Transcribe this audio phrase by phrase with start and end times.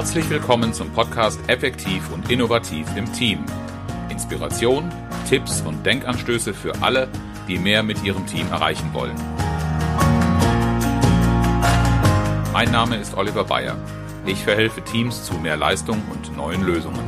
[0.00, 3.44] Herzlich willkommen zum Podcast Effektiv und Innovativ im Team.
[4.08, 4.88] Inspiration,
[5.28, 7.06] Tipps und Denkanstöße für alle,
[7.46, 9.14] die mehr mit ihrem Team erreichen wollen.
[12.54, 13.76] Mein Name ist Oliver Bayer.
[14.24, 17.04] Ich verhelfe Teams zu mehr Leistung und neuen Lösungen.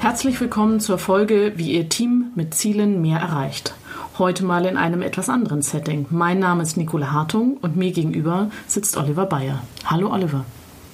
[0.00, 3.74] Herzlich willkommen zur Folge, wie Ihr Team mit Zielen mehr erreicht.
[4.18, 6.06] Heute mal in einem etwas anderen Setting.
[6.10, 9.62] Mein Name ist Nicola Hartung und mir gegenüber sitzt Oliver Bayer.
[9.84, 10.44] Hallo Oliver.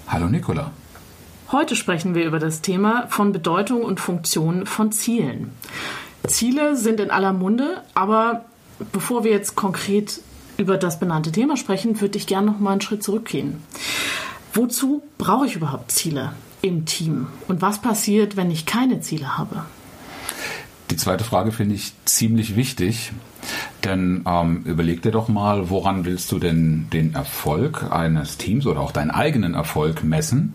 [0.09, 0.71] Hallo Nicola.
[1.51, 5.51] Heute sprechen wir über das Thema von Bedeutung und Funktion von Zielen.
[6.27, 8.45] Ziele sind in aller Munde, aber
[8.93, 10.21] bevor wir jetzt konkret
[10.57, 13.63] über das benannte Thema sprechen, würde ich gerne noch mal einen Schritt zurückgehen.
[14.55, 16.33] Wozu brauche ich überhaupt Ziele?
[16.63, 17.27] im Team?
[17.49, 19.65] Und was passiert, wenn ich keine Ziele habe?
[20.93, 23.13] Die zweite Frage finde ich ziemlich wichtig,
[23.83, 28.81] denn ähm, überleg dir doch mal, woran willst du denn den Erfolg eines Teams oder
[28.81, 30.53] auch deinen eigenen Erfolg messen,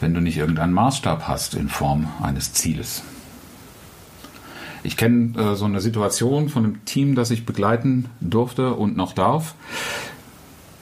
[0.00, 3.04] wenn du nicht irgendeinen Maßstab hast in Form eines Zieles?
[4.82, 9.12] Ich kenne äh, so eine Situation von einem Team, das ich begleiten durfte und noch
[9.12, 9.54] darf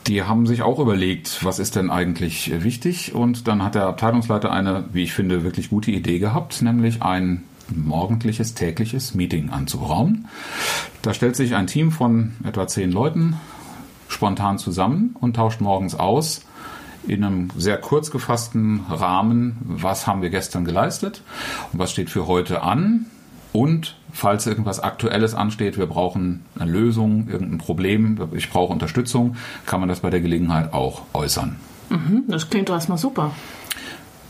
[0.07, 3.15] die haben sich auch überlegt, was ist denn eigentlich wichtig.
[3.15, 7.45] Und dann hat der Abteilungsleiter eine, wie ich finde, wirklich gute Idee gehabt, nämlich ein
[7.75, 10.29] morgendliches, tägliches Meeting anzuberaumen.
[11.03, 13.37] Da stellt sich ein Team von etwa zehn Leuten
[14.09, 16.43] spontan zusammen und tauscht morgens aus
[17.07, 21.23] in einem sehr kurz gefassten Rahmen, was haben wir gestern geleistet
[21.73, 23.07] und was steht für heute an
[23.53, 29.81] und falls irgendwas Aktuelles ansteht, wir brauchen eine Lösung, irgendein Problem, ich brauche Unterstützung, kann
[29.81, 31.57] man das bei der Gelegenheit auch äußern.
[31.89, 33.33] Mhm, das klingt doch erstmal super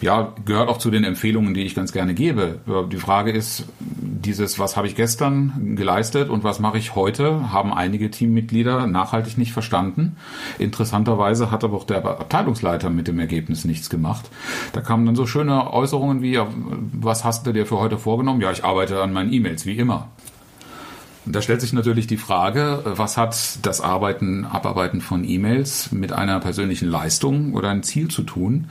[0.01, 2.61] ja, gehört auch zu den Empfehlungen, die ich ganz gerne gebe.
[2.91, 7.73] Die Frage ist, dieses, was habe ich gestern geleistet und was mache ich heute, haben
[7.73, 10.17] einige Teammitglieder nachhaltig nicht verstanden.
[10.59, 14.28] Interessanterweise hat aber auch der Abteilungsleiter mit dem Ergebnis nichts gemacht.
[14.72, 16.39] Da kamen dann so schöne Äußerungen wie,
[16.93, 18.41] was hast du dir für heute vorgenommen?
[18.41, 20.09] Ja, ich arbeite an meinen E-Mails, wie immer.
[21.31, 26.41] Da stellt sich natürlich die Frage, was hat das Arbeiten, Abarbeiten von E-Mails mit einer
[26.41, 28.71] persönlichen Leistung oder einem Ziel zu tun?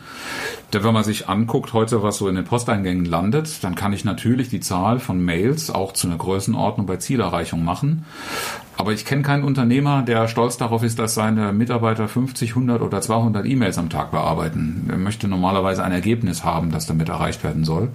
[0.73, 4.06] Denn wenn man sich anguckt heute, was so in den Posteingängen landet, dann kann ich
[4.06, 8.06] natürlich die Zahl von Mails auch zu einer Größenordnung bei Zielerreichung machen.
[8.77, 13.01] Aber ich kenne keinen Unternehmer, der stolz darauf ist, dass seine Mitarbeiter 50, 100 oder
[13.01, 14.85] 200 E-Mails am Tag bearbeiten.
[14.89, 17.89] Er möchte normalerweise ein Ergebnis haben, das damit erreicht werden soll.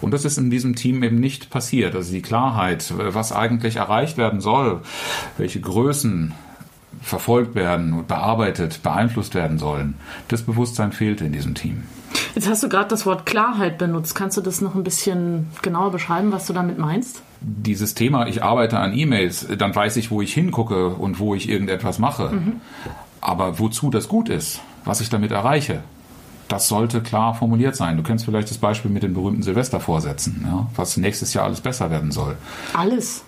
[0.00, 1.96] Und das ist in diesem Team eben nicht passiert.
[1.96, 4.80] Also die Klarheit, was eigentlich erreicht werden soll,
[5.38, 6.32] welche Größen
[7.02, 9.94] verfolgt werden und bearbeitet, beeinflusst werden sollen,
[10.28, 11.82] das Bewusstsein fehlte in diesem Team.
[12.34, 14.14] Jetzt hast du gerade das Wort Klarheit benutzt.
[14.14, 17.22] Kannst du das noch ein bisschen genauer beschreiben, was du damit meinst?
[17.40, 21.48] Dieses Thema, ich arbeite an E-Mails, dann weiß ich, wo ich hingucke und wo ich
[21.48, 22.30] irgendetwas mache.
[22.30, 22.60] Mhm.
[23.20, 25.82] Aber wozu das gut ist, was ich damit erreiche,
[26.48, 27.96] das sollte klar formuliert sein.
[27.96, 31.90] Du kennst vielleicht das Beispiel mit den berühmten Silvestervorsätzen, ja, was nächstes Jahr alles besser
[31.90, 32.36] werden soll.
[32.72, 33.22] Alles?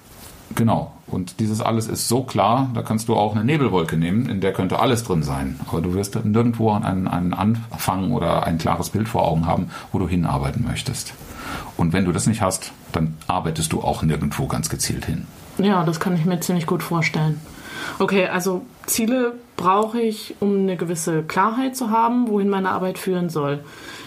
[0.56, 0.93] Genau.
[1.06, 4.53] Und dieses alles ist so klar, da kannst du auch eine Nebelwolke nehmen, in der
[4.53, 5.59] könnte alles drin sein.
[5.69, 9.99] Aber du wirst nirgendwo einen, einen Anfang oder ein klares Bild vor Augen haben, wo
[9.99, 11.15] du hinarbeiten möchtest.
[11.77, 15.27] Und wenn du das nicht hast, dann arbeitest du auch nirgendwo ganz gezielt hin.
[15.59, 17.41] Ja, das kann ich mir ziemlich gut vorstellen.
[17.99, 23.31] Okay, also Ziele brauche ich, um eine gewisse Klarheit zu haben, wohin meine Arbeit führen
[23.31, 23.60] soll.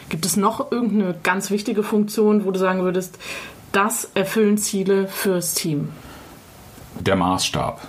[0.10, 3.18] Gibt es noch irgendeine ganz wichtige Funktion, wo du sagen würdest,
[3.72, 5.90] das erfüllen Ziele fürs Team?
[7.08, 7.82] Der Maßstab.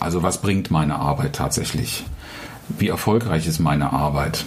[0.00, 2.04] Also was bringt meine Arbeit tatsächlich?
[2.68, 4.44] Wie erfolgreich ist meine Arbeit?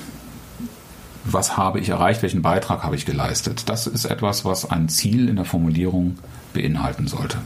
[1.24, 2.22] Was habe ich erreicht?
[2.22, 3.68] Welchen Beitrag habe ich geleistet?
[3.68, 6.18] Das ist etwas, was ein Ziel in der Formulierung
[6.54, 7.38] beinhalten sollte.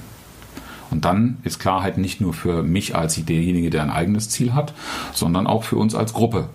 [0.92, 4.74] Und dann ist Klarheit nicht nur für mich als derjenige, der ein eigenes Ziel hat,
[5.14, 6.50] sondern auch für uns als Gruppe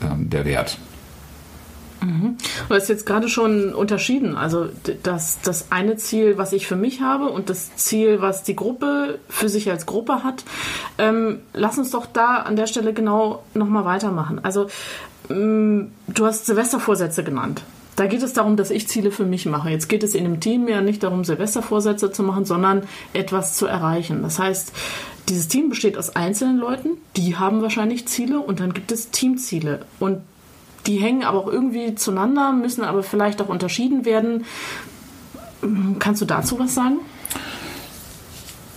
[0.00, 0.78] ähm, der Wert.
[2.06, 2.36] Mhm.
[2.68, 4.68] Du hast jetzt gerade schon unterschieden, also
[5.02, 9.18] das, das eine Ziel, was ich für mich habe und das Ziel, was die Gruppe
[9.28, 10.44] für sich als Gruppe hat.
[10.98, 14.40] Ähm, lass uns doch da an der Stelle genau nochmal weitermachen.
[14.44, 14.68] Also
[15.30, 17.62] ähm, du hast Silvestervorsätze genannt.
[17.96, 19.70] Da geht es darum, dass ich Ziele für mich mache.
[19.70, 22.82] Jetzt geht es in einem Team ja nicht darum, Silvestervorsätze zu machen, sondern
[23.14, 24.22] etwas zu erreichen.
[24.22, 24.72] Das heißt,
[25.28, 29.80] dieses Team besteht aus einzelnen Leuten, die haben wahrscheinlich Ziele und dann gibt es Teamziele.
[29.98, 30.20] Und
[30.86, 34.44] die hängen aber auch irgendwie zueinander, müssen aber vielleicht auch unterschieden werden.
[35.98, 36.98] Kannst du dazu was sagen?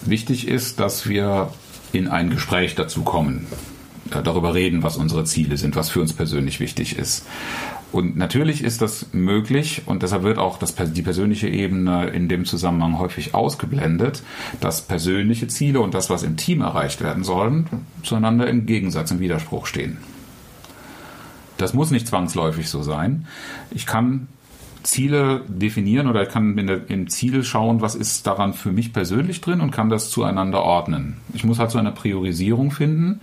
[0.02, 1.52] Wichtig ist, dass wir
[1.92, 3.48] in ein Gespräch dazu kommen,
[4.10, 7.26] darüber reden, was unsere Ziele sind, was für uns persönlich wichtig ist.
[7.92, 12.46] Und natürlich ist das möglich und deshalb wird auch das, die persönliche Ebene in dem
[12.46, 14.22] Zusammenhang häufig ausgeblendet,
[14.60, 17.68] dass persönliche Ziele und das, was im Team erreicht werden sollen,
[18.04, 19.98] zueinander im Gegensatz, im Widerspruch stehen.
[21.60, 23.28] Das muss nicht zwangsläufig so sein.
[23.72, 24.28] Ich kann
[24.84, 29.42] Ziele definieren oder ich kann der, im Ziel schauen, was ist daran für mich persönlich
[29.42, 31.18] drin und kann das zueinander ordnen.
[31.34, 33.20] Ich muss halt so eine Priorisierung finden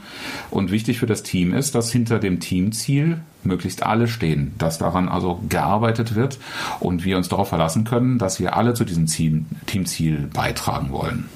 [0.51, 5.09] und wichtig für das Team ist, dass hinter dem Teamziel möglichst alle stehen, dass daran
[5.09, 6.39] also gearbeitet wird
[6.79, 11.29] und wir uns darauf verlassen können, dass wir alle zu diesem Teamziel beitragen wollen.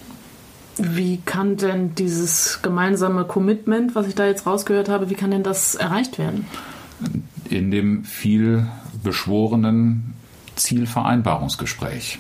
[0.77, 5.43] Wie kann denn dieses gemeinsame Commitment, was ich da jetzt rausgehört habe, wie kann denn
[5.43, 6.47] das erreicht werden?
[7.49, 8.67] In dem viel
[9.03, 10.15] beschworenen
[10.57, 12.19] Zielvereinbarungsgespräch.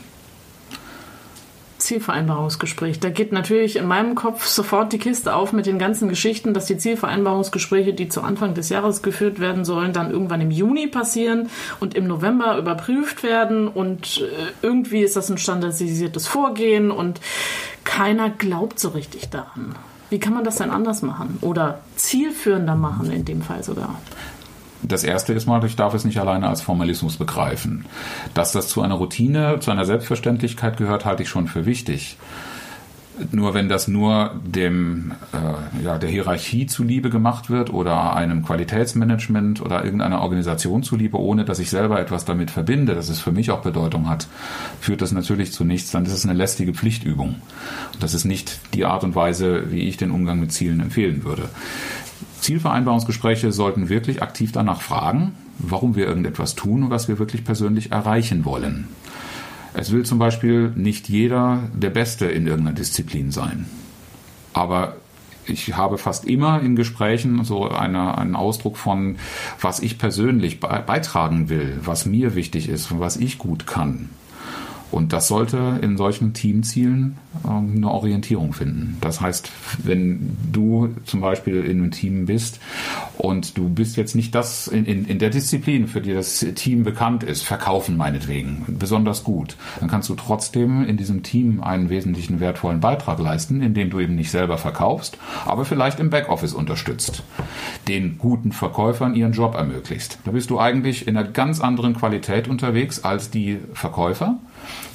[1.81, 3.01] Zielvereinbarungsgespräch.
[3.01, 6.67] Da geht natürlich in meinem Kopf sofort die Kiste auf mit den ganzen Geschichten, dass
[6.67, 11.51] die Zielvereinbarungsgespräche, die zu Anfang des Jahres geführt werden sollen, dann irgendwann im Juni passieren
[11.81, 13.67] und im November überprüft werden.
[13.67, 17.21] Und äh, irgendwie ist das ein standardisiertes Vorgehen und
[17.85, 19.75] keiner glaubt so richtig daran.
[20.11, 24.01] Wie kann man das denn anders machen oder zielführender machen in dem Fall sogar?
[24.83, 27.85] Das erste ist mal, ich darf es nicht alleine als Formalismus begreifen.
[28.35, 32.17] Dass das zu einer Routine, zu einer Selbstverständlichkeit gehört, halte ich schon für wichtig.
[33.33, 39.61] Nur wenn das nur dem, äh, ja, der Hierarchie zuliebe gemacht wird oder einem Qualitätsmanagement
[39.61, 43.51] oder irgendeiner Organisation zuliebe, ohne dass ich selber etwas damit verbinde, dass es für mich
[43.51, 44.27] auch Bedeutung hat,
[44.81, 45.91] führt das natürlich zu nichts.
[45.91, 47.37] Dann ist es eine lästige Pflichtübung.
[47.99, 51.51] Das ist nicht die Art und Weise, wie ich den Umgang mit Zielen empfehlen würde.
[52.41, 57.93] Zielvereinbarungsgespräche sollten wirklich aktiv danach fragen, warum wir irgendetwas tun und was wir wirklich persönlich
[57.93, 58.89] erreichen wollen.
[59.75, 63.67] Es will zum Beispiel nicht jeder der Beste in irgendeiner Disziplin sein.
[64.53, 64.97] Aber
[65.47, 69.17] ich habe fast immer in Gesprächen so eine, einen Ausdruck von,
[69.61, 74.11] was ich persönlich beitragen will, was mir wichtig ist und was ich gut kann.
[74.91, 78.97] Und das sollte in solchen Teamzielen ähm, eine Orientierung finden.
[79.01, 79.51] Das heißt,
[79.85, 82.61] wenn du zum Beispiel in einem Team bist
[83.19, 86.83] und du bist jetzt nicht das in, in, in der Disziplin, für die das Team
[86.83, 92.41] bekannt ist, verkaufen meinetwegen, besonders gut, dann kannst du trotzdem in diesem Team einen wesentlichen
[92.41, 97.23] wertvollen Beitrag leisten, indem du eben nicht selber verkaufst, aber vielleicht im Backoffice unterstützt,
[97.87, 100.19] den guten Verkäufern ihren Job ermöglicht.
[100.25, 104.39] Da bist du eigentlich in einer ganz anderen Qualität unterwegs als die Verkäufer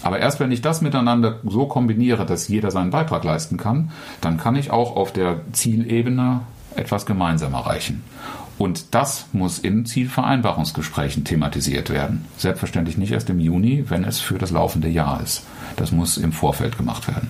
[0.04, 3.92] aber erst wenn ich das miteinander so kombiniere, dass jeder seinen Beitrag leisten kann,
[4.22, 6.42] dann kann ich auch auf der Zielebene
[6.76, 8.04] etwas gemeinsam erreichen.
[8.58, 12.26] Und das muss in Zielvereinbarungsgesprächen thematisiert werden.
[12.38, 15.44] Selbstverständlich nicht erst im Juni, wenn es für das laufende Jahr ist.
[15.76, 17.30] Das muss im Vorfeld gemacht werden.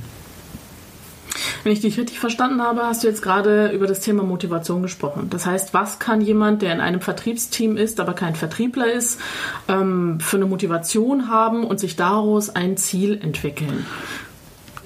[1.65, 5.31] Wenn ich dich richtig verstanden habe, hast du jetzt gerade über das Thema Motivation gesprochen.
[5.31, 9.19] Das heißt, was kann jemand, der in einem Vertriebsteam ist, aber kein Vertriebler ist,
[9.67, 13.83] ähm, für eine Motivation haben und sich daraus ein Ziel entwickeln?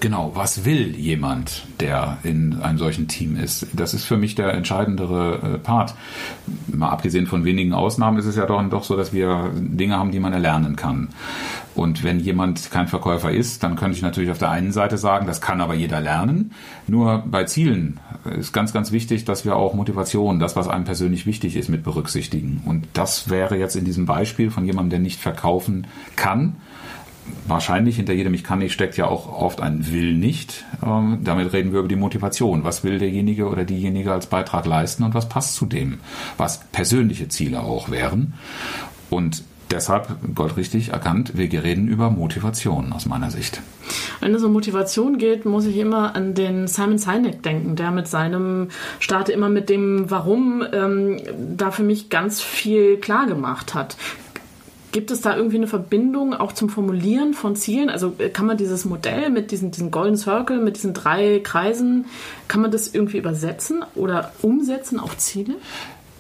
[0.01, 3.67] Genau, was will jemand, der in einem solchen Team ist?
[3.73, 5.93] Das ist für mich der entscheidendere äh, Part.
[6.67, 10.11] Mal abgesehen von wenigen Ausnahmen ist es ja doch, doch so, dass wir Dinge haben,
[10.11, 11.09] die man erlernen kann.
[11.75, 15.27] Und wenn jemand kein Verkäufer ist, dann könnte ich natürlich auf der einen Seite sagen,
[15.27, 16.53] das kann aber jeder lernen.
[16.87, 17.99] Nur bei Zielen
[18.37, 21.83] ist ganz, ganz wichtig, dass wir auch Motivation, das, was einem persönlich wichtig ist, mit
[21.83, 22.61] berücksichtigen.
[22.65, 26.55] Und das wäre jetzt in diesem Beispiel von jemandem, der nicht verkaufen kann,
[27.48, 30.66] wahrscheinlich hinter jedem Ich kann nicht steckt ja auch oft ein Will nicht.
[30.86, 32.64] Ähm, damit reden wir über die Motivation.
[32.64, 36.00] Was will derjenige oder diejenige als Beitrag leisten und was passt zu dem,
[36.38, 38.33] was persönliche Ziele auch wären.
[39.09, 43.62] Und deshalb goldrichtig erkannt, wir reden über Motivation aus meiner Sicht.
[44.19, 48.07] Wenn es um Motivation geht, muss ich immer an den Simon Sinek denken, der mit
[48.07, 48.69] seinem
[49.00, 51.19] Starte immer mit dem Warum ähm,
[51.56, 53.98] da für mich ganz viel klar gemacht hat.
[54.91, 57.89] Gibt es da irgendwie eine Verbindung auch zum Formulieren von Zielen?
[57.89, 62.05] Also äh, kann man dieses Modell mit diesen, diesen Golden Circle, mit diesen drei Kreisen,
[62.47, 65.55] kann man das irgendwie übersetzen oder umsetzen auf Ziele?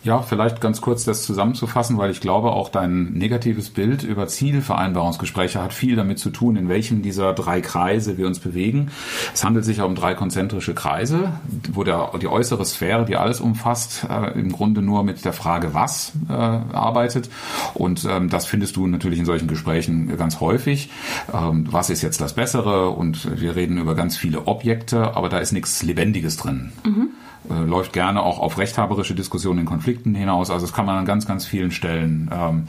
[0.03, 5.61] Ja, vielleicht ganz kurz das zusammenzufassen, weil ich glaube, auch dein negatives Bild über Zielvereinbarungsgespräche
[5.61, 8.91] hat viel damit zu tun, in welchem dieser drei Kreise wir uns bewegen.
[9.33, 11.33] Es handelt sich ja um drei konzentrische Kreise,
[11.73, 15.73] wo der, die äußere Sphäre, die alles umfasst, äh, im Grunde nur mit der Frage
[15.73, 17.29] was äh, arbeitet.
[17.73, 20.89] Und ähm, das findest du natürlich in solchen Gesprächen ganz häufig.
[21.33, 22.91] Ähm, was ist jetzt das Bessere?
[22.91, 26.71] Und wir reden über ganz viele Objekte, aber da ist nichts Lebendiges drin.
[26.85, 27.08] Mhm
[27.49, 30.49] äh, läuft gerne auch auf rechthaberische Diskussionen in Konflikten hinaus.
[30.49, 32.67] Also das kann man an ganz, ganz vielen Stellen ähm,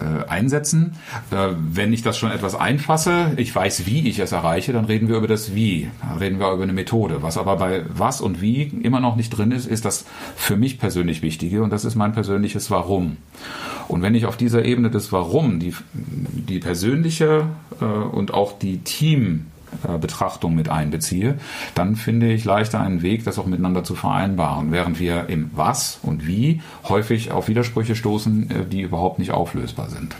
[0.00, 0.94] äh, einsetzen.
[1.30, 5.08] Äh, wenn ich das schon etwas einfasse, ich weiß, wie ich es erreiche, dann reden
[5.08, 5.90] wir über das Wie.
[6.02, 7.22] Dann reden wir über eine Methode.
[7.22, 10.04] Was aber bei was und wie immer noch nicht drin ist, ist das
[10.36, 13.16] für mich persönlich Wichtige und das ist mein persönliches Warum.
[13.88, 17.46] Und wenn ich auf dieser Ebene des Warum die, die persönliche
[17.80, 19.46] äh, und auch die Team
[20.00, 21.38] Betrachtung mit einbeziehe,
[21.74, 25.98] dann finde ich leichter einen Weg, das auch miteinander zu vereinbaren, während wir im Was
[26.02, 30.14] und Wie häufig auf Widersprüche stoßen, äh, die überhaupt nicht auflösbar sind.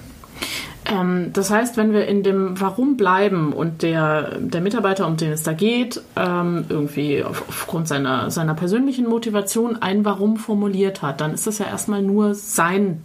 [0.84, 5.32] Ähm, das heißt, wenn wir in dem Warum bleiben und der, der Mitarbeiter, um den
[5.32, 11.20] es da geht, ähm, irgendwie auf, aufgrund seiner, seiner persönlichen Motivation ein Warum formuliert hat,
[11.20, 13.02] dann ist das ja erstmal nur sein,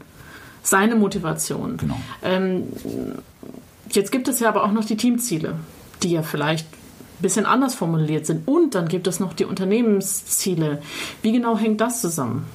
[0.63, 1.77] seine Motivation.
[1.77, 1.97] Genau.
[2.23, 2.63] Ähm,
[3.91, 5.55] jetzt gibt es ja aber auch noch die Teamziele
[6.03, 8.47] die ja vielleicht ein bisschen anders formuliert sind.
[8.47, 10.81] Und dann gibt es noch die Unternehmensziele.
[11.21, 12.45] Wie genau hängt das zusammen?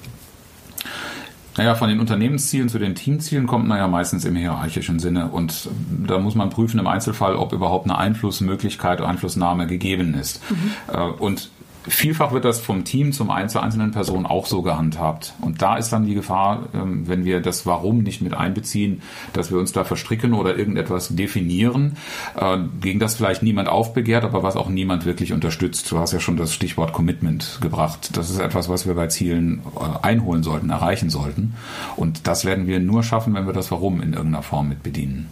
[1.57, 5.29] Naja, von den Unternehmenszielen zu den Teamzielen kommt man ja meistens im hierarchischen Sinne.
[5.29, 5.69] Und
[6.07, 10.41] da muss man prüfen im Einzelfall, ob überhaupt eine Einflussmöglichkeit, Einflussnahme gegeben ist.
[10.51, 11.15] Mhm.
[11.19, 11.51] Und
[11.89, 15.35] Vielfach wird das vom Team zum ein, zur einzelnen Person auch so gehandhabt.
[15.41, 19.51] Und da ist dann die Gefahr, ähm, wenn wir das Warum nicht mit einbeziehen, dass
[19.51, 21.97] wir uns da verstricken oder irgendetwas definieren,
[22.37, 25.91] äh, gegen das vielleicht niemand aufbegehrt, aber was auch niemand wirklich unterstützt.
[25.91, 28.17] Du hast ja schon das Stichwort Commitment gebracht.
[28.17, 31.55] Das ist etwas, was wir bei Zielen äh, einholen sollten, erreichen sollten.
[31.97, 35.29] Und das werden wir nur schaffen, wenn wir das Warum in irgendeiner Form mit bedienen.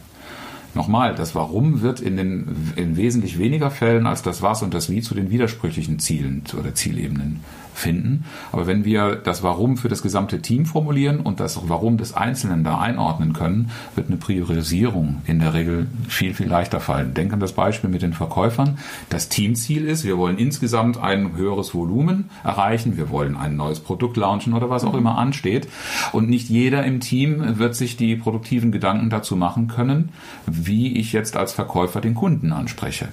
[0.74, 4.88] Nochmal, das Warum wird in, den, in wesentlich weniger Fällen als das Was und das
[4.88, 7.40] Wie zu den widersprüchlichen Zielen oder Zielebenen
[7.80, 8.24] finden.
[8.52, 12.62] Aber wenn wir das Warum für das gesamte Team formulieren und das Warum des Einzelnen
[12.62, 17.14] da einordnen können, wird eine Priorisierung in der Regel viel, viel leichter fallen.
[17.14, 18.78] Denken an das Beispiel mit den Verkäufern.
[19.08, 24.16] Das Teamziel ist, wir wollen insgesamt ein höheres Volumen erreichen, wir wollen ein neues Produkt
[24.16, 25.68] launchen oder was auch immer ansteht.
[26.12, 30.10] Und nicht jeder im Team wird sich die produktiven Gedanken dazu machen können,
[30.46, 33.08] wie ich jetzt als Verkäufer den Kunden anspreche.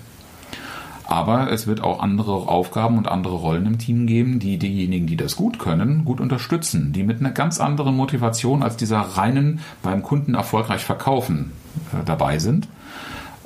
[1.07, 5.17] Aber es wird auch andere Aufgaben und andere Rollen im Team geben, die diejenigen, die
[5.17, 10.03] das gut können, gut unterstützen, die mit einer ganz anderen Motivation als dieser reinen beim
[10.03, 11.51] Kunden erfolgreich verkaufen
[11.93, 12.67] äh, dabei sind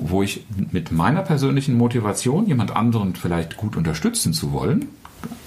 [0.02, 4.88] wo ich mit meiner persönlichen Motivation, jemand anderen vielleicht gut unterstützen zu wollen,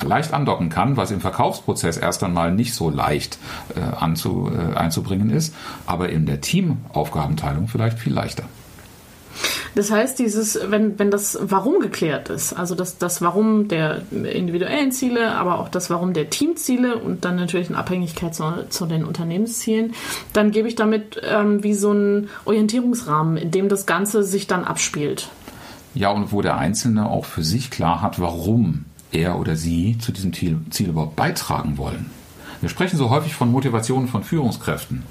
[0.04, 3.38] leicht andocken kann, was im Verkaufsprozess erst einmal nicht so leicht
[3.74, 5.54] äh, anzu, äh, einzubringen ist,
[5.86, 8.44] aber in der Teamaufgabenteilung vielleicht viel leichter.
[9.74, 14.92] Das heißt, dieses, wenn, wenn das Warum geklärt ist, also das, das Warum der individuellen
[14.92, 19.04] Ziele, aber auch das Warum der Teamziele und dann natürlich in Abhängigkeit zu, zu den
[19.04, 19.94] Unternehmenszielen,
[20.32, 24.64] dann gebe ich damit ähm, wie so einen Orientierungsrahmen, in dem das Ganze sich dann
[24.64, 25.28] abspielt.
[25.94, 30.12] Ja, und wo der Einzelne auch für sich klar hat, warum er oder sie zu
[30.12, 32.10] diesem Ziel, Ziel überhaupt beitragen wollen.
[32.60, 35.02] Wir sprechen so häufig von Motivationen von Führungskräften.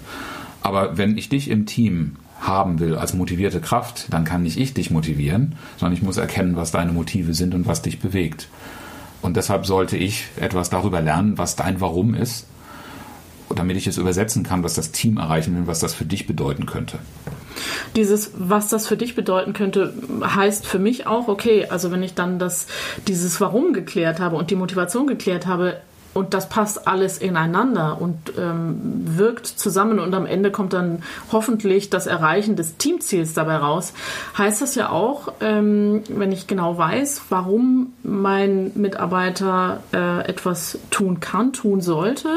[0.62, 4.74] Aber wenn ich dich im Team haben will als motivierte Kraft, dann kann nicht ich
[4.74, 8.48] dich motivieren, sondern ich muss erkennen, was deine Motive sind und was dich bewegt.
[9.22, 12.46] Und deshalb sollte ich etwas darüber lernen, was dein Warum ist,
[13.56, 16.66] damit ich es übersetzen kann, was das Team erreichen will, was das für dich bedeuten
[16.66, 17.00] könnte.
[17.96, 22.16] Dieses, was das für dich bedeuten könnte, heißt für mich auch, okay, also wenn ich
[22.16, 22.68] dann das,
[23.08, 25.78] dieses Warum geklärt habe und die Motivation geklärt habe,
[26.14, 28.78] und das passt alles ineinander und ähm,
[29.18, 33.94] wirkt zusammen und am Ende kommt dann hoffentlich das Erreichen des Teamziels dabei raus.
[34.38, 41.20] Heißt das ja auch, ähm, wenn ich genau weiß, warum mein Mitarbeiter äh, etwas tun
[41.20, 42.30] kann, tun sollte,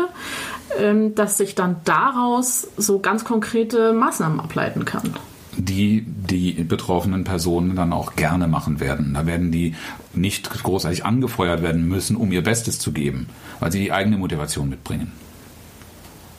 [0.78, 5.14] ähm, dass ich dann daraus so ganz konkrete Maßnahmen ableiten kann
[5.56, 9.14] die die betroffenen Personen dann auch gerne machen werden.
[9.14, 9.74] Da werden die
[10.14, 13.28] nicht großartig angefeuert werden müssen, um ihr Bestes zu geben,
[13.60, 15.12] weil sie die eigene Motivation mitbringen.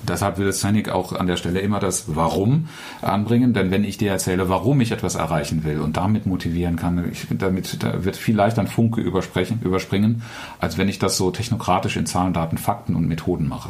[0.07, 2.67] Deshalb will Sonic auch an der Stelle immer das Warum
[3.01, 7.09] anbringen, denn wenn ich dir erzähle, warum ich etwas erreichen will und damit motivieren kann,
[7.11, 10.21] ich, damit da wird viel leichter ein Funke überspringen,
[10.59, 13.69] als wenn ich das so technokratisch in Zahlen, Daten, Fakten und Methoden mache.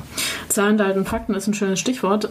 [0.49, 2.29] Zahlen, Daten, Fakten ist ein schönes Stichwort,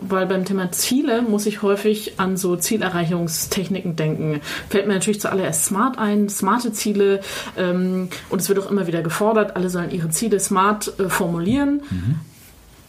[0.00, 4.40] weil beim Thema Ziele muss ich häufig an so Zielerreichungstechniken denken.
[4.68, 7.20] Fällt mir natürlich zuallererst Smart ein, smarte Ziele
[7.56, 11.82] ähm, und es wird auch immer wieder gefordert, alle sollen ihre Ziele smart äh, formulieren.
[11.90, 12.16] Mhm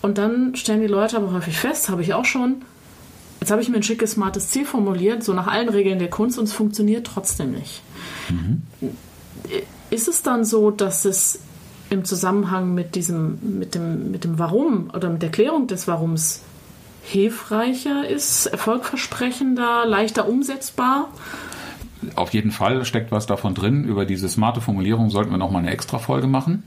[0.01, 2.62] und dann stellen die Leute aber häufig fest, habe ich auch schon,
[3.39, 6.38] jetzt habe ich mir ein schickes, smartes Ziel formuliert, so nach allen Regeln der Kunst
[6.38, 7.82] und es funktioniert trotzdem nicht.
[8.30, 8.62] Mhm.
[9.89, 11.39] Ist es dann so, dass es
[11.89, 16.42] im Zusammenhang mit diesem, mit dem, mit dem Warum oder mit der Klärung des Warums
[17.04, 21.10] hilfreicher ist, erfolgversprechender, leichter umsetzbar?
[22.16, 23.84] Auf jeden Fall steckt was davon drin.
[23.84, 26.63] Über diese smarte Formulierung sollten wir nochmal eine extra Folge machen.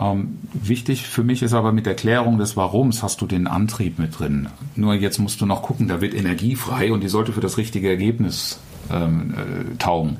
[0.00, 3.98] Ähm, wichtig für mich ist aber mit der Klärung des Warums hast du den Antrieb
[3.98, 4.48] mit drin.
[4.76, 7.56] Nur jetzt musst du noch gucken, da wird Energie frei und die sollte für das
[7.58, 10.18] richtige Ergebnis ähm, äh, taugen.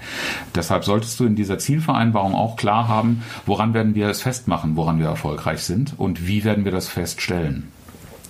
[0.54, 4.98] Deshalb solltest du in dieser Zielvereinbarung auch klar haben, woran werden wir es festmachen, woran
[4.98, 7.68] wir erfolgreich sind und wie werden wir das feststellen.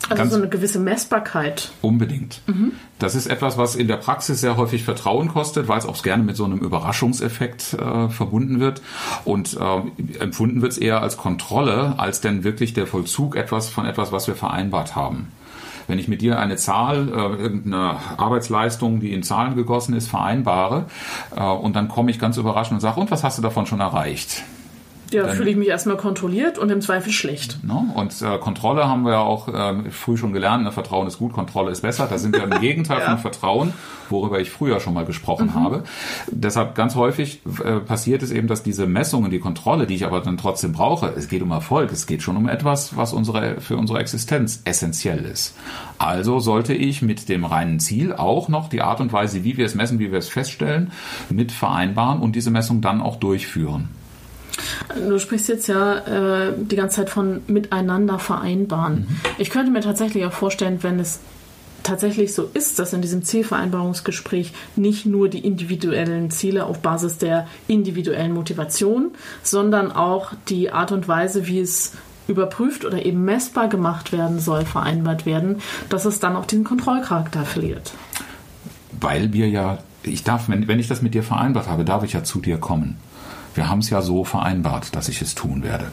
[0.05, 1.71] Also Ganz so eine gewisse Messbarkeit.
[1.83, 2.41] Unbedingt.
[2.47, 2.73] Mhm.
[2.99, 6.23] Das ist etwas, was in der Praxis sehr häufig Vertrauen kostet, weil es auch gerne
[6.23, 8.81] mit so einem Überraschungseffekt äh, verbunden wird.
[9.25, 13.87] Und äh, empfunden wird es eher als Kontrolle, als denn wirklich der Vollzug etwas von
[13.87, 15.29] etwas, was wir vereinbart haben.
[15.89, 20.85] Wenn ich mit dir eine Zahl, äh, irgendeine Arbeitsleistung, die in Zahlen gegossen ist, vereinbare
[21.35, 23.81] äh, und dann komme ich ganz überraschend und sage, und was hast du davon schon
[23.81, 24.43] erreicht?
[25.13, 27.65] Ja, fühle ich mich erstmal kontrolliert und im Zweifel schlecht.
[27.65, 27.93] Ne?
[27.95, 30.65] Und äh, Kontrolle haben wir ja auch äh, früh schon gelernt.
[30.65, 30.73] Ne?
[30.73, 32.07] Vertrauen ist gut, Kontrolle ist besser.
[32.09, 33.07] Da sind wir im Gegenteil ja.
[33.07, 33.73] von Vertrauen,
[34.11, 35.55] worüber ich früher schon mal gesprochen mhm.
[35.55, 35.85] habe.
[36.31, 40.21] Deshalb ganz häufig äh, passiert es eben, dass diese Messungen, die Kontrolle, die ich aber
[40.21, 43.77] dann trotzdem brauche, es geht um Erfolg, es geht schon um etwas, was unsere, für
[43.77, 45.55] unsere Existenz essentiell ist.
[45.99, 49.65] Also sollte ich mit dem reinen Ziel auch noch die Art und Weise, wie wir
[49.65, 50.93] es messen, wie wir es feststellen,
[51.31, 53.89] mit vereinbaren und diese Messung dann auch durchführen.
[54.95, 59.07] Du sprichst jetzt ja äh, die ganze Zeit von miteinander vereinbaren.
[59.09, 59.17] Mhm.
[59.39, 61.21] Ich könnte mir tatsächlich auch vorstellen, wenn es
[61.83, 67.47] tatsächlich so ist, dass in diesem Zielvereinbarungsgespräch nicht nur die individuellen Ziele auf Basis der
[67.67, 69.13] individuellen Motivation,
[69.43, 71.93] sondern auch die Art und Weise, wie es
[72.27, 77.45] überprüft oder eben messbar gemacht werden soll, vereinbart werden, dass es dann auch diesen Kontrollcharakter
[77.45, 77.95] verliert.
[79.01, 82.13] Weil wir ja, ich darf, wenn, wenn ich das mit dir vereinbart habe, darf ich
[82.13, 82.99] ja zu dir kommen.
[83.55, 85.91] Wir haben es ja so vereinbart, dass ich es tun werde.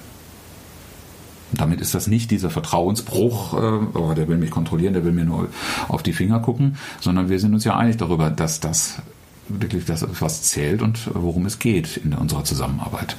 [1.53, 5.25] Damit ist das nicht dieser Vertrauensbruch, äh, oh, der will mich kontrollieren, der will mir
[5.25, 5.49] nur
[5.87, 9.01] auf die Finger gucken, sondern wir sind uns ja einig darüber, dass das
[9.47, 13.15] wirklich das was zählt und worum es geht in unserer Zusammenarbeit.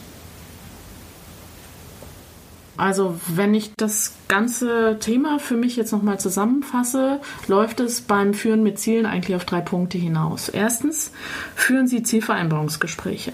[2.76, 8.62] Also, wenn ich das ganze Thema für mich jetzt nochmal zusammenfasse, läuft es beim Führen
[8.62, 10.50] mit Zielen eigentlich auf drei Punkte hinaus.
[10.50, 11.10] Erstens,
[11.54, 13.32] führen Sie Zielvereinbarungsgespräche.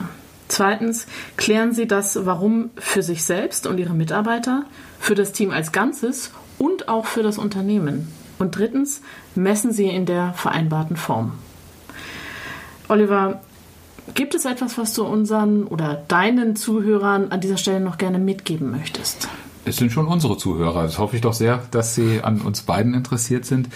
[0.52, 1.06] Zweitens,
[1.38, 4.66] klären Sie das Warum für sich selbst und Ihre Mitarbeiter,
[5.00, 8.12] für das Team als Ganzes und auch für das Unternehmen.
[8.38, 9.00] Und drittens,
[9.34, 11.32] messen Sie in der vereinbarten Form.
[12.88, 13.40] Oliver,
[14.12, 18.70] gibt es etwas, was du unseren oder deinen Zuhörern an dieser Stelle noch gerne mitgeben
[18.70, 19.28] möchtest?
[19.64, 20.82] Es sind schon unsere Zuhörer.
[20.82, 23.68] Das hoffe ich doch sehr, dass sie an uns beiden interessiert sind.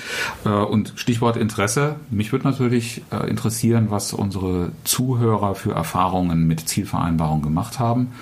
[0.44, 1.96] Äh, und Stichwort Interesse.
[2.10, 8.12] Mich würde natürlich äh, interessieren, was unsere Zuhörer für Erfahrungen mit Zielvereinbarungen gemacht haben.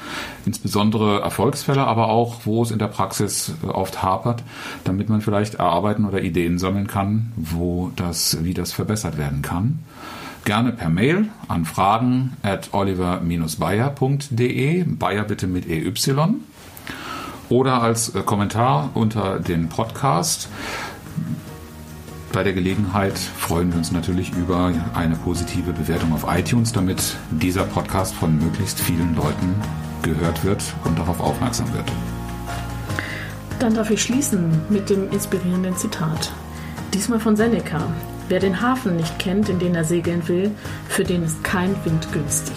[0.45, 4.43] Insbesondere Erfolgsfälle, aber auch, wo es in der Praxis äh, oft hapert,
[4.85, 9.81] damit man vielleicht erarbeiten oder Ideen sammeln kann, wo das, wie das verbessert werden kann
[10.45, 14.85] gerne per Mail an fragen at oliver-bayer.de.
[14.85, 15.91] Bayer bitte mit EY
[17.49, 20.49] oder als äh, Kommentar unter den Podcast.
[22.33, 27.63] Bei der Gelegenheit freuen wir uns natürlich über eine positive Bewertung auf iTunes, damit dieser
[27.63, 29.55] Podcast von möglichst vielen Leuten
[30.03, 31.85] gehört wird und darauf aufmerksam wird.
[33.61, 36.33] Dann darf ich schließen mit dem inspirierenden Zitat.
[36.93, 37.87] Diesmal von Seneca.
[38.29, 40.51] Wer den Hafen nicht kennt, in den er segeln will,
[40.89, 42.57] für den ist kein Wind günstig.